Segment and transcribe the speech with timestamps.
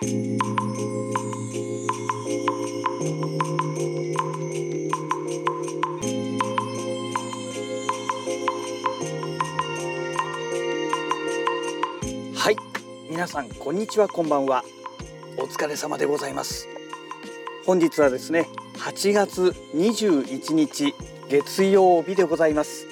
[0.00, 0.04] は
[12.52, 12.56] い。
[13.10, 14.62] 皆さんこんにちはこんばんは。
[15.36, 16.68] お疲れ様でございます。
[17.66, 20.94] 本日はですね8月21日
[21.28, 22.86] 月曜日でございます。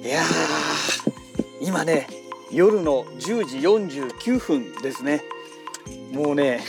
[0.00, 1.12] いやー
[1.60, 2.06] 今ね
[2.52, 5.24] 夜の10時49分ですね。
[6.12, 6.60] もうね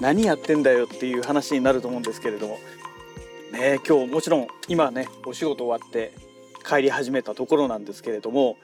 [0.00, 2.58] 何やってんだよっていう話になると思うんですけれども。
[3.52, 6.12] ね今日もちろん今ねお仕事終わって
[6.66, 8.56] 帰り始めたところなんですけれども。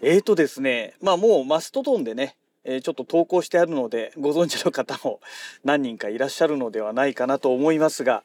[0.00, 5.20] えーとですねまあもうマストトンでねえちょっと投稿してあるのでご存知の方も
[5.64, 8.24] 何人かいらっしゃるのではないかなと思いますが。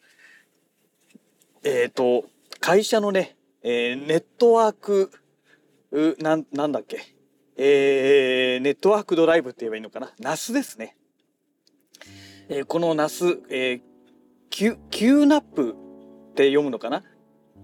[1.63, 2.25] えっ、と
[2.59, 5.11] 会社のね、え、ネットワーク
[6.19, 7.01] ななんだっけ。
[7.55, 10.11] えー、ネットワークドライブって言えばいいのかな。
[10.19, 10.95] NAS ですね、
[12.53, 13.81] えー、この NAS、えー、
[14.51, 15.75] Q, QNAP っ
[16.35, 17.03] て読むのかな？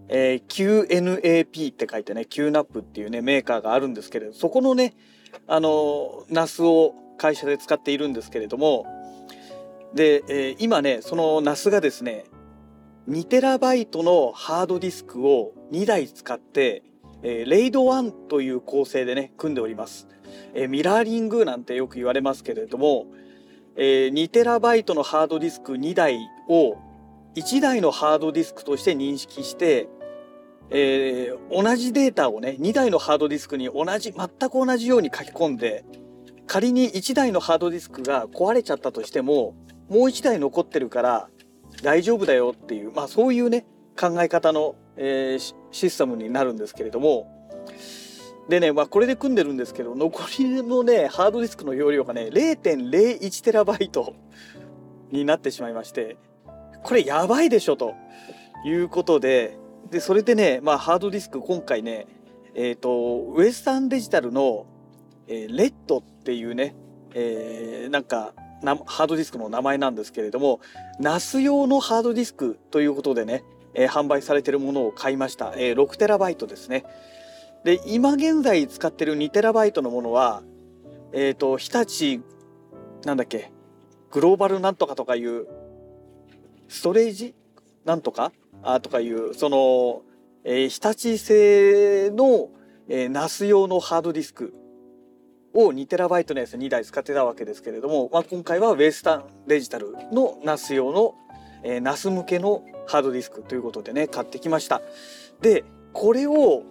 [0.07, 4.95] えー、QNAP って書いてね QNAP っていうねメーカーがあるんですけれどそこのね
[5.45, 8.87] あの NAS を会社で使っているんですけれども
[9.93, 12.25] で、えー、今ねその NAS がですね
[13.07, 16.81] 2TB のハードディスクを2台使って、
[17.21, 20.07] えー、レイド1という構成でね組んでおります、
[20.55, 23.05] えー、ミラーリングなんてよく言われますけれども、
[23.75, 26.77] えー、2TB のハードディスク2台を
[27.35, 29.87] 1台のハードディスクとして認識して
[30.71, 35.83] えー、同じデータをね2台のハードディスクに同じ全く同じように書き込んで
[36.45, 39.55] 仮に1台のハードディスクが壊れちゃったとしても
[39.89, 41.29] もう1台残ってるから
[41.81, 43.65] 大丈夫だよっていう、まあ、そういうね
[43.99, 47.27] 考え方の、えー、システムになるんですけれども
[48.49, 54.13] でね、まあ、これで組んでるんですけど残りのねハードディスクの容量がね 0.01TB
[55.11, 56.17] になってしまいまして
[56.83, 57.93] これやばいでしょと
[58.65, 59.55] いうことで
[59.91, 62.07] でそれでね、まあ、ハードディスク今回ね、
[62.55, 64.65] えっ、ー、とウエスタンデジタルの、
[65.27, 66.75] えー、レッドっていうね、
[67.13, 70.59] えー、なんかなハードディスクの名前なんですけれども
[70.99, 73.43] NAS 用のハードディスクということでね、
[73.75, 76.83] えー、販売されてるものを買いました、えー、6TB ですね。
[77.63, 80.43] で今現在使ってる 2TB のものは
[81.13, 82.23] えっ、ー、と日立
[83.05, 83.51] なんだっけ
[84.11, 85.47] グローバルなんとかとかいう
[86.67, 87.35] ストレージ？
[87.85, 88.31] なんとか？
[88.61, 90.01] あとかいうその、
[90.43, 92.49] えー、日立製の、
[92.87, 94.53] えー、NAS 用のハードディスク
[95.53, 101.15] を 2TB のやつ2台使ってたわけですけれども、まあ、今回はウエスタンデジタルの NAS 用の、
[101.63, 104.81] えー、NAS 向けのハードディスクということでね買ってきました。
[105.41, 106.63] でこれを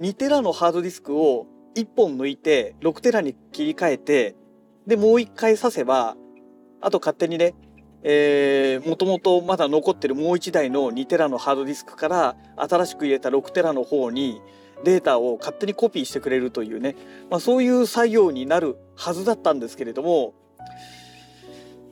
[0.00, 4.36] 2テラのハードディスクを1本抜いて6テラに切り替えて
[4.86, 6.16] でもう1回挿せば
[6.80, 7.54] あと勝手にね
[8.02, 14.40] えー、もともとまだ残ってるもう1台の2テラのハードディスクから新しく入れた6テラの方に
[14.84, 16.94] データを勝手にコピーしてくれるというね、
[17.28, 20.34] まあ、そういう作業になるはずだったんですけれども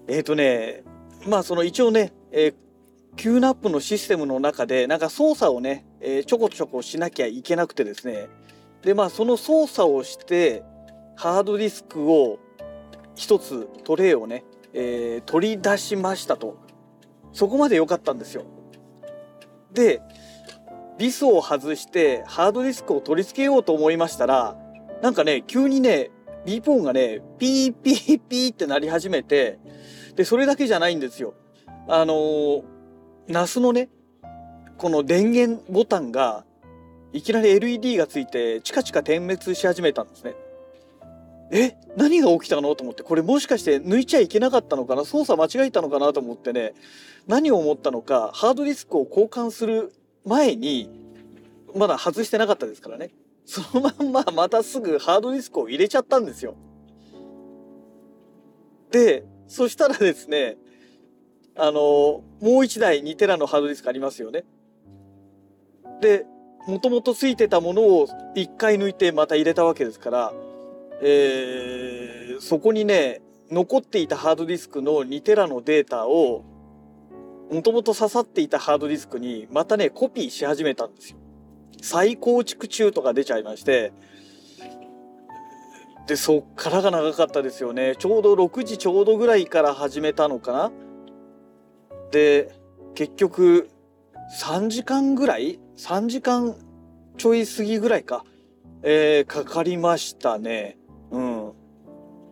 [0.07, 0.85] えっ、ー、とね
[1.27, 2.55] まあその一応ね、えー、
[3.17, 8.29] QNAP のシステムの中でなんか操作をね、えー、ちょこちょこしなきゃいけなくてですね。
[8.83, 10.63] でまあその操作をして
[11.17, 12.39] ハードディスクを
[13.15, 14.45] 一つトレイをね
[14.79, 16.59] えー、取り出しましたと。
[17.33, 18.45] そこまで良かったんですよ。
[19.73, 20.01] で
[20.99, 24.57] ビスを外してハードディスクを取り付けようと思いましたら
[25.03, 26.11] なんかね急にね
[26.47, 29.59] ビープ音がねピーピーピーってなり始めて
[30.15, 31.35] でそれだけじゃないんですよ。
[31.89, 32.65] あのー、
[33.29, 33.89] NASのね
[34.79, 36.45] この電源ボタンが
[37.13, 40.35] いきなり LED がついてチカチカ点滅し始めたんですね
[41.51, 46.75] え何が起きたのと思ってこれもしかして抜いちゃいけなかったのかな操作間違えたのかなと思ってね
[47.27, 49.93] 何を思ったのかハードディスクを交換する
[50.25, 50.91] 前に
[51.75, 53.11] まだ外してなかったですからね
[53.45, 56.57] そのまんままたすぐハードディスクを入れちゃったんですよ。
[58.91, 60.57] でそしたらですね
[61.57, 64.45] あのもう一台2テラのハードディスクありますよね。
[66.01, 66.27] で
[66.67, 70.33] もともとついてたものを1回抜いてまた入れたわけですから
[71.01, 73.21] えー、そこにね
[73.51, 76.45] 残っていたハードディスクの2テラのデータを
[77.51, 81.19] もともと刺さっていたハードディスクにまたねコピーし始めたんですよ。
[81.83, 83.93] 再構築中とか出ちゃいまして
[86.07, 90.73] でそっからが長かったですよねちょうど6時ちょうどぐらいから始めたのかな
[92.11, 92.53] で
[92.95, 93.69] 結局
[94.41, 96.57] 3時間ぐらい3時間
[97.17, 98.25] ちょい過ぎぐらいか、
[98.83, 100.79] えー、かかりましたね。
[101.11, 101.53] うん。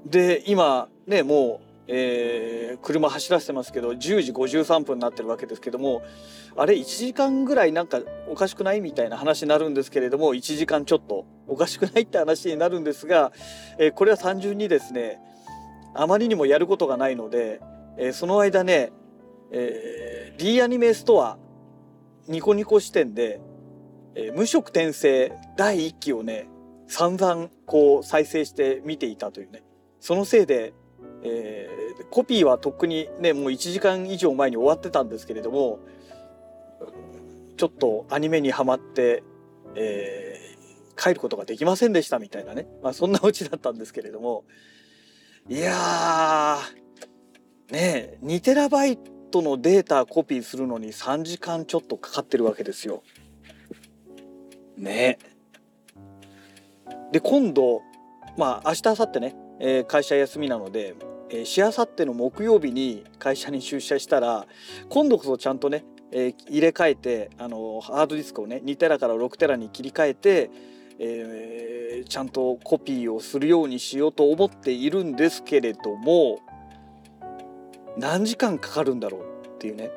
[0.06, 6.02] で今ねもうえー、車走らせてますけど10時53分になってるわけですけども
[6.56, 8.80] あれ1時間ぐらいなんかおかしくない？
[8.80, 12.04] みたいな話になるんですけれども1時間ちょっとおかしくない？
[12.04, 13.32] って話になるんですが、
[13.78, 15.20] えー、これは単純にですね
[15.94, 17.60] あまりにもやることがないので、
[17.98, 18.90] え、その間ね、
[19.56, 21.38] えー、D アニメストア
[22.26, 23.40] ニコニコ視点で、
[24.16, 26.48] えー、無色転生第1期をね
[26.88, 29.62] 散々こう再生して見ていたというね。
[30.00, 30.74] そのせいで
[31.26, 35.80] えー、コピーはとっくにねもう1時間以上前に終わってたんですけれども
[37.56, 39.22] ちょっとアニメにはまって、
[39.74, 44.44] えー、帰ることができませんでしたみたいなね、まあ、そんなオチだったんですけれども。
[45.46, 48.98] いやーね2テラバイ
[49.34, 53.02] トのデータコピーするのに3時間ちょっとかかってるわけですよ。
[54.76, 55.18] ね
[57.12, 57.82] で今度
[58.36, 60.94] まあ明日明後日ね、えー、会社休みなので
[61.30, 64.46] えー、しあさっての木曜日に会社に出社したら
[64.88, 70.50] 今度こそちゃんとね、えー、入れ替えてあのハードディスクをね2テラから6テラに切り替えて、
[70.98, 76.40] えー、ちゃんとコピーをするようにしようと思っているんですけれども
[77.96, 79.90] 何時間かかるんだろうっていうね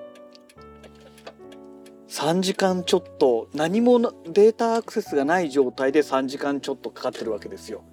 [2.10, 7.84] 3時間ちょっと何もデータアクセスがない状態で3時間ちょっとかかってるわけですよ。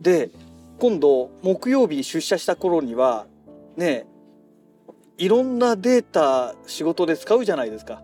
[0.00, 0.30] で
[0.78, 3.26] 今度木曜日出社した頃には
[3.76, 4.06] ね
[5.18, 8.02] いろんなデータ仕事で使うじゃないですか。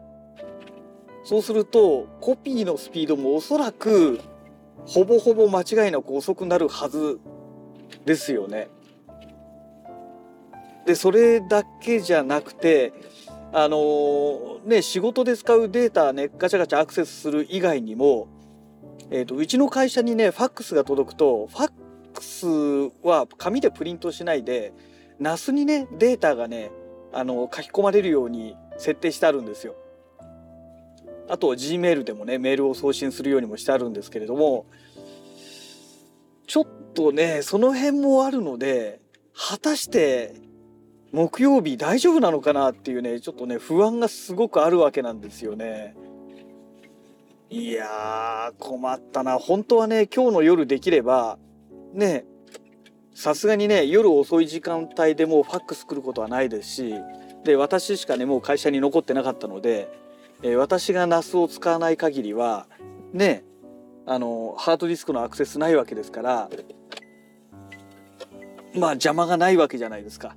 [1.25, 4.21] そうするとコピーのスピードもおそらく
[4.87, 7.19] ほぼほぼ間違いなく遅くなるはず
[8.05, 8.69] ですよね。
[10.87, 12.93] でそれだけじゃなくて
[13.53, 18.29] あのー、ね仕事で使うデータねガチャガチャアクセスする以外にも、
[19.11, 21.71] えーと、うちの会社にねファックスが届くとファッ
[22.15, 22.47] クス
[23.03, 24.73] は紙でプリントしないで
[25.21, 26.71] NAS にねデータがね
[27.13, 29.75] あの書き込まれるように設定してあるんですよ。
[31.29, 34.67] あと Gmail でもねメールを送信するようにもしてあるんですけれども
[36.47, 39.01] ちょっとねその辺もあるので
[39.35, 40.46] 果たして
[41.17, 45.97] 木曜日大丈夫なのかなっていうねちょっとね不安がすごくあるわけなんですよね。
[47.49, 51.39] いやー困ったな本当はね今日の夜できれば
[51.95, 52.27] ね
[53.15, 56.95] さすがにね夜遅い時間帯でもうファックス来ることはないですし
[57.45, 59.89] で私しかねもう会社に残ってなかったので、
[60.43, 62.67] えー、私が NAS を使わない限りは
[63.15, 63.43] ね
[64.05, 66.51] あのハードディスクのアクセスないわけですから
[68.75, 70.37] まあ邪魔がないわけじゃないですか。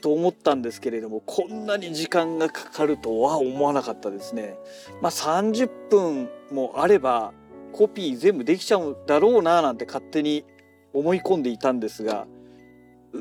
[0.00, 4.56] と思ったんですけれどもこんなに時間がかかるとは思わなかったですね。
[5.00, 7.32] まあ、30分もあれば
[7.72, 10.44] コピー全部できちゃうだろうななんて勝手に
[10.92, 12.26] 思い込んでいたんですが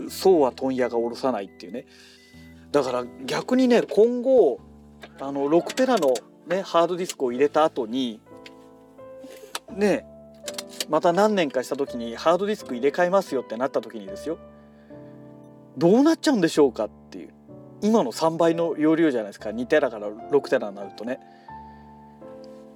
[0.09, 1.85] そうは問屋が下ろさないっていうね
[2.71, 4.59] だから逆にね今後
[5.19, 6.13] あの6テラの、
[6.47, 8.19] ね、ハードディスクを入れた後に
[9.71, 10.05] ね
[10.89, 14.37] また何年かした時にハードディスク入れ替えますよってなった時にですよ
[15.77, 17.33] どうなっちゃうんでしょうかっていう。
[17.81, 19.49] 今の3倍の容量じゃないですか。
[19.49, 21.19] 2テラから6テラになるとね。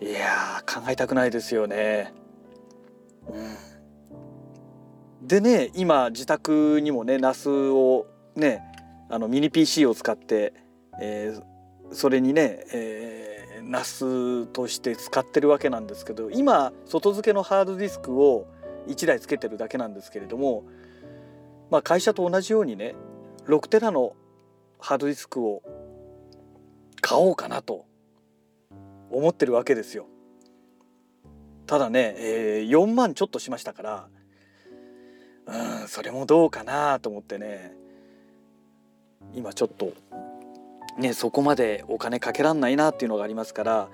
[0.01, 2.13] いや考えたくないですよね。
[5.21, 8.61] うん、でね今自宅にもね NAS をね
[9.09, 10.53] あのミニ PC を使って、
[11.01, 18.45] えー、それにね、えー、NAS として使ってるわけなんですけど今外付けのハードディスクを
[18.87, 20.63] 1台つけてるだけなんですけれども、
[21.69, 22.95] まあ、会社と同じようにね
[23.47, 24.15] 6テラの
[24.79, 25.61] ハードディスクを
[27.01, 27.85] 買おうかなと
[29.09, 30.05] 思ってるわけですよ。
[31.65, 34.07] ただね、えー、4万ちょっとしましたから
[35.47, 37.73] うんそれもどうかなと思ってね
[39.33, 39.93] 今ちょっと
[40.97, 43.89] ねそこまでお金かけらんないなっていうのがありますから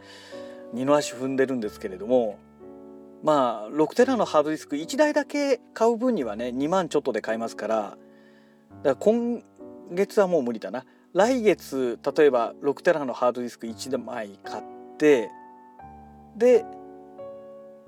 [0.71, 2.37] 二の足踏んでるんですけれども
[3.23, 7.97] まあ6テラのハードディスク1台だけ買う分にはね2万ちょっとで買えますからだか
[8.83, 9.41] ら今
[9.91, 10.85] 月はもう無理だな。
[11.13, 14.63] 来月例えば6テラのハードディスク1枚買っ
[14.97, 15.29] て
[16.35, 16.65] で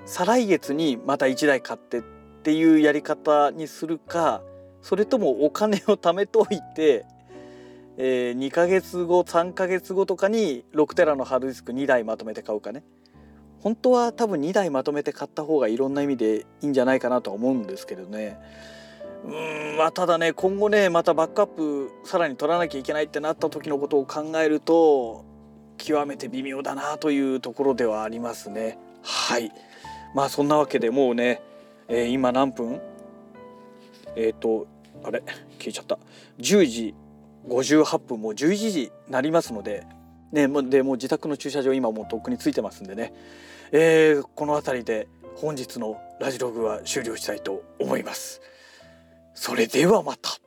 [0.05, 2.01] 再来月にまた1台買ってっ
[2.43, 4.43] ていうやり方にするか
[4.83, 7.07] それともお金を貯めておいて、
[7.97, 12.83] えー、2ヶ月後3ヶ月後とかに6テラのハードディスク2台まとめて買うかね。
[13.65, 18.37] 本当は多分2台まとめて買った方がいろんな意味でいいんじゃないかなとは思うんですけどね。
[19.25, 19.29] う
[19.73, 25.25] んまあただね今後ねまたバックアップさらに取らなきゃいけないってなった時のことを考えると
[25.79, 28.77] 極めて微妙だなというところではありますね。
[29.01, 29.51] はい。
[30.13, 31.41] まあそんなわけでもうね、
[31.87, 32.79] えー、今何分？
[34.15, 34.67] えっ、ー、と
[35.03, 35.23] あれ？
[35.57, 35.97] 消えちゃった。
[36.37, 36.93] 10時
[37.47, 38.21] 58分。
[38.21, 39.87] もう11時になりますので。
[40.31, 43.13] ねもうでもう自宅の駐車場今もうとっくについてますんでね、
[43.71, 48.41] えー、この辺りで本日のラジログは終了したいと思います。
[49.33, 50.44] それではまた。